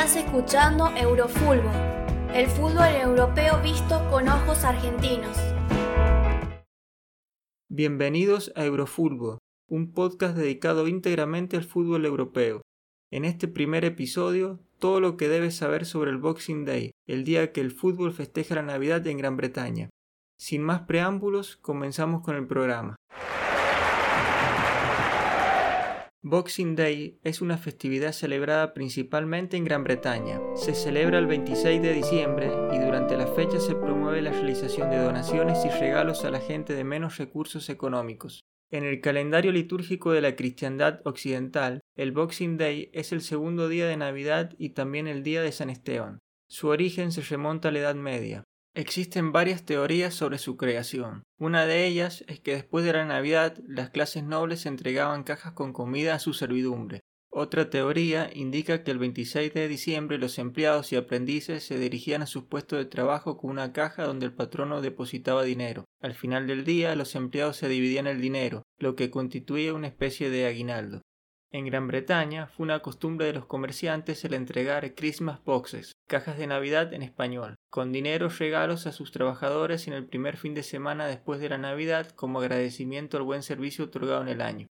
[0.00, 1.60] Estás escuchando Eurofútbol,
[2.32, 5.36] el fútbol europeo visto con ojos argentinos.
[7.68, 9.36] Bienvenidos a Eurofútbol,
[9.68, 12.62] un podcast dedicado íntegramente al fútbol europeo.
[13.12, 17.52] En este primer episodio, todo lo que debes saber sobre el Boxing Day, el día
[17.52, 19.90] que el fútbol festeja la Navidad en Gran Bretaña.
[20.38, 22.96] Sin más preámbulos, comenzamos con el programa.
[26.22, 30.38] Boxing Day es una festividad celebrada principalmente en Gran Bretaña.
[30.54, 34.98] Se celebra el 26 de diciembre y durante la fecha se promueve la realización de
[34.98, 38.40] donaciones y regalos a la gente de menos recursos económicos.
[38.70, 43.86] En el calendario litúrgico de la cristiandad occidental, el Boxing Day es el segundo día
[43.86, 46.18] de Navidad y también el día de San Esteban.
[46.50, 48.44] Su origen se remonta a la Edad Media.
[48.74, 51.24] Existen varias teorías sobre su creación.
[51.38, 55.72] Una de ellas es que después de la Navidad las clases nobles entregaban cajas con
[55.72, 57.00] comida a su servidumbre.
[57.32, 62.26] Otra teoría indica que el 26 de diciembre los empleados y aprendices se dirigían a
[62.26, 65.84] sus puestos de trabajo con una caja donde el patrono depositaba dinero.
[66.00, 70.30] Al final del día los empleados se dividían el dinero, lo que constituía una especie
[70.30, 71.02] de aguinaldo.
[71.52, 76.46] En Gran Bretaña fue una costumbre de los comerciantes el entregar Christmas boxes, cajas de
[76.46, 81.08] Navidad en español, con dinero regalos a sus trabajadores en el primer fin de semana
[81.08, 84.68] después de la Navidad como agradecimiento al buen servicio otorgado en el año.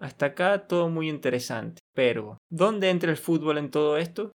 [0.00, 4.32] Hasta acá todo muy interesante, pero ¿dónde entra el fútbol en todo esto?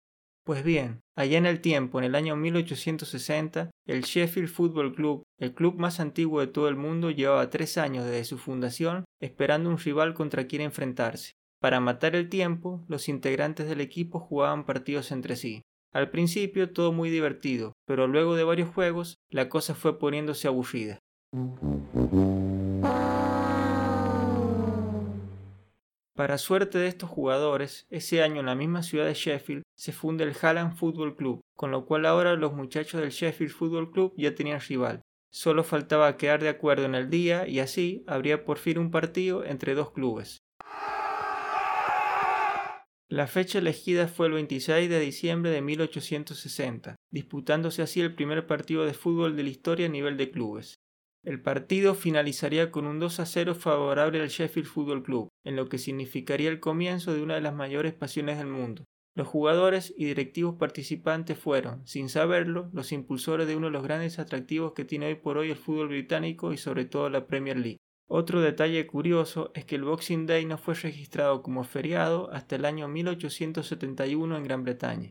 [0.47, 5.53] Pues bien, allá en el tiempo, en el año 1860, el Sheffield Football Club, el
[5.53, 9.77] club más antiguo de todo el mundo, llevaba tres años desde su fundación esperando un
[9.77, 11.33] rival contra quien enfrentarse.
[11.61, 15.63] Para matar el tiempo, los integrantes del equipo jugaban partidos entre sí.
[15.93, 21.01] Al principio todo muy divertido, pero luego de varios juegos la cosa fue poniéndose aburrida.
[26.17, 30.25] Para suerte de estos jugadores, ese año en la misma ciudad de Sheffield se funda
[30.25, 34.35] el Hallam Football Club, con lo cual ahora los muchachos del Sheffield Football Club ya
[34.35, 35.03] tenían rival.
[35.31, 39.45] Solo faltaba quedar de acuerdo en el día y así habría por fin un partido
[39.45, 40.39] entre dos clubes.
[43.11, 48.87] La fecha elegida fue el 26 de diciembre de 1860, disputándose así el primer partido
[48.87, 50.77] de fútbol de la historia a nivel de clubes.
[51.27, 55.69] El partido finalizaría con un 2 a 0 favorable al Sheffield Football Club, en lo
[55.69, 58.85] que significaría el comienzo de una de las mayores pasiones del mundo.
[59.17, 64.21] Los jugadores y directivos participantes fueron, sin saberlo, los impulsores de uno de los grandes
[64.21, 67.81] atractivos que tiene hoy por hoy el fútbol británico y sobre todo la Premier League.
[68.09, 72.65] Otro detalle curioso es que el Boxing Day no fue registrado como feriado hasta el
[72.65, 75.11] año 1871 en Gran Bretaña.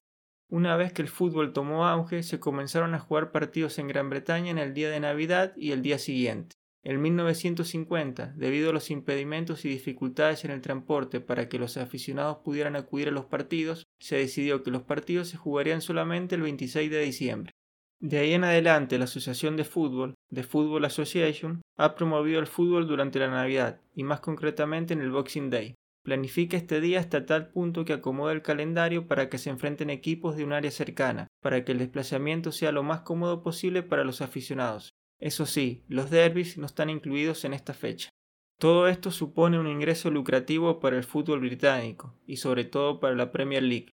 [0.50, 4.52] Una vez que el fútbol tomó auge, se comenzaron a jugar partidos en Gran Bretaña
[4.52, 6.56] en el día de Navidad y el día siguiente.
[6.84, 12.38] En 1950, debido a los impedimentos y dificultades en el transporte para que los aficionados
[12.44, 16.92] pudieran acudir a los partidos, se decidió que los partidos se jugarían solamente el 26
[16.92, 17.52] de diciembre.
[18.00, 22.86] De ahí en adelante, la Asociación de Fútbol, The Football Association, ha promovido el fútbol
[22.86, 25.74] durante la Navidad y más concretamente en el Boxing Day.
[26.06, 30.38] Planifica este día hasta tal punto que acomoda el calendario para que se enfrenten equipos
[30.38, 34.22] de un área cercana, para que el desplazamiento sea lo más cómodo posible para los
[34.22, 34.94] aficionados.
[35.20, 38.12] Eso sí, los derbis no están incluidos en esta fecha.
[38.60, 43.32] Todo esto supone un ingreso lucrativo para el fútbol británico y sobre todo para la
[43.32, 43.90] Premier League.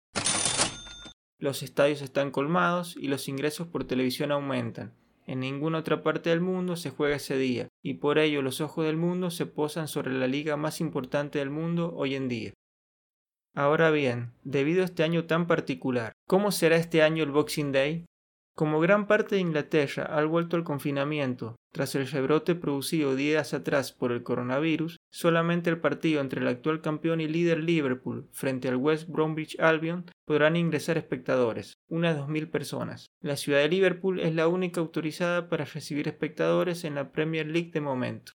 [1.40, 4.94] Los estadios están colmados y los ingresos por televisión aumentan,
[5.28, 8.86] en ninguna otra parte del mundo se juega ese día, y por ello los ojos
[8.86, 12.52] del mundo se posan sobre la liga más importante del mundo hoy en día.
[13.56, 18.06] Ahora bien, debido a este año tan particular, ¿cómo será este año el Boxing Day?
[18.58, 23.94] Como gran parte de Inglaterra ha vuelto al confinamiento tras el rebrote producido días atrás
[23.94, 28.76] por el coronavirus, solamente el partido entre el actual campeón y líder Liverpool frente al
[28.76, 33.08] West Bromwich Albion podrán ingresar espectadores, unas 2.000 personas.
[33.22, 37.72] La ciudad de Liverpool es la única autorizada para recibir espectadores en la Premier League
[37.72, 38.34] de momento.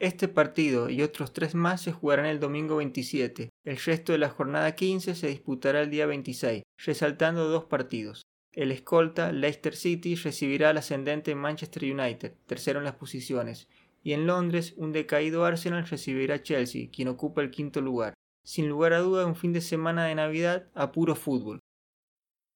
[0.00, 3.50] Este partido y otros tres más se jugarán el domingo 27.
[3.64, 8.22] El resto de la jornada 15 se disputará el día 26, resaltando dos partidos.
[8.52, 13.68] El escolta Leicester City recibirá al ascendente Manchester United, tercero en las posiciones,
[14.04, 18.14] y en Londres un decaído Arsenal recibirá a Chelsea, quien ocupa el quinto lugar.
[18.44, 21.60] Sin lugar a duda un fin de semana de Navidad a puro fútbol.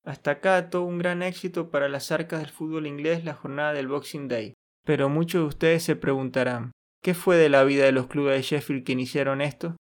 [0.05, 3.89] Hasta acá todo un gran éxito para las arcas del fútbol inglés la jornada del
[3.89, 4.53] Boxing Day.
[4.85, 6.73] Pero muchos de ustedes se preguntarán,
[7.03, 9.77] ¿qué fue de la vida de los clubes de Sheffield que iniciaron esto?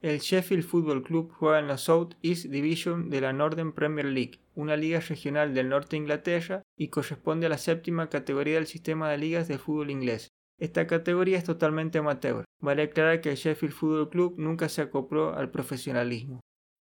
[0.00, 4.40] El Sheffield Football Club juega en la South East Division de la Northern Premier League,
[4.56, 9.08] una liga regional del norte de Inglaterra y corresponde a la séptima categoría del sistema
[9.10, 10.32] de ligas de fútbol inglés.
[10.62, 12.44] Esta categoría es totalmente amateur.
[12.60, 16.38] Vale aclarar que el Sheffield Football Club nunca se acopló al profesionalismo.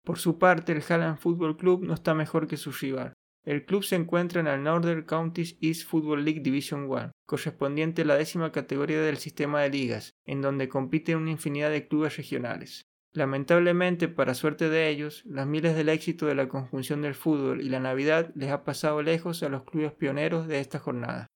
[0.03, 3.13] Por su parte, el Halland Football Club no está mejor que su rival.
[3.45, 8.07] El club se encuentra en la Northern Counties East Football League Division 1, correspondiente a
[8.07, 12.87] la décima categoría del sistema de ligas, en donde compiten una infinidad de clubes regionales.
[13.13, 17.69] Lamentablemente, para suerte de ellos, las miles del éxito de la conjunción del fútbol y
[17.69, 21.27] la Navidad les ha pasado lejos a los clubes pioneros de esta jornada.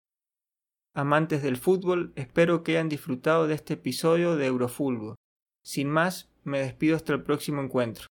[0.93, 5.15] Amantes del fútbol, espero que hayan disfrutado de este episodio de Eurofútbol.
[5.63, 8.07] Sin más, me despido hasta el próximo encuentro.